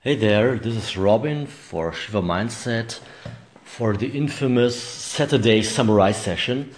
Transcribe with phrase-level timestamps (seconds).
[0.00, 3.00] Hey there, this is Robin for Shiva Mindset
[3.64, 6.72] for the infamous Saturday Samurai session.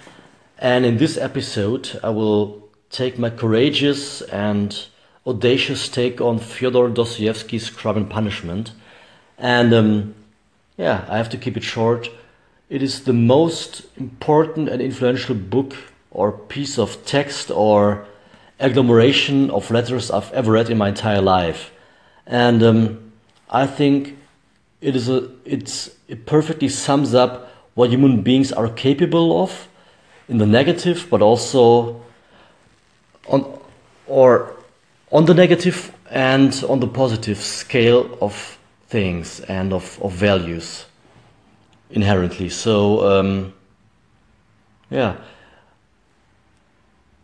[0.56, 4.86] And in this episode, I will take my courageous and
[5.26, 8.72] audacious take on Fyodor Dostoevsky's Crime and Punishment.
[9.36, 10.14] And um,
[10.78, 12.08] yeah, I have to keep it short.
[12.70, 15.76] It is the most important and influential book
[16.10, 18.06] or piece of text or
[18.58, 21.70] agglomeration of letters I've ever read in my entire life.
[22.26, 23.09] And um,
[23.50, 24.16] I think
[24.80, 29.68] it is a it's it perfectly sums up what human beings are capable of
[30.28, 32.00] in the negative, but also
[33.28, 33.58] on
[34.06, 34.54] or
[35.10, 40.86] on the negative and on the positive scale of things and of, of values
[41.90, 42.48] inherently.
[42.48, 43.52] So um,
[44.90, 45.16] yeah,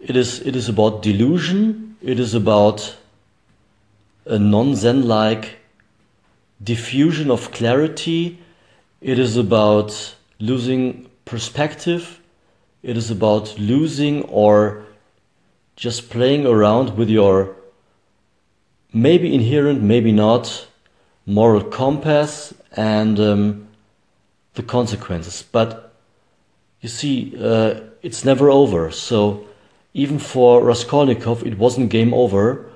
[0.01, 1.97] it is it is about delusion.
[2.03, 2.97] It is about
[4.27, 5.59] a non-zen like
[6.63, 8.39] diffusion of clarity.
[9.01, 12.21] It is about losing perspective.
[12.83, 14.85] It is about losing or
[15.77, 17.57] just playing around with your
[18.93, 20.67] maybe inherent, maybe not
[21.27, 23.69] moral compass and um,
[24.55, 25.45] the consequences.
[25.51, 25.93] But
[26.81, 28.91] you see, uh, it's never over.
[28.91, 29.47] So
[29.93, 32.71] even for Raskolnikov, it wasn't game over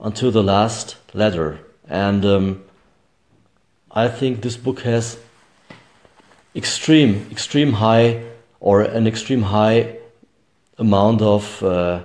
[0.00, 1.58] until the last letter.
[1.88, 2.64] And um,
[3.96, 5.16] I think this book has
[6.54, 8.24] extreme, extreme high
[8.60, 9.96] or an extreme high
[10.76, 12.02] amount of uh,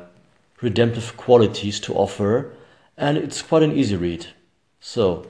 [0.62, 2.54] redemptive qualities to offer,
[2.96, 4.28] and it's quite an easy read.
[4.80, 5.28] So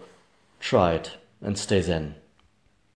[0.60, 2.14] try it and stay zen.